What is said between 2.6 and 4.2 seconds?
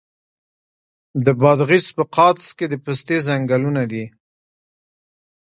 د پستې ځنګلونه دي.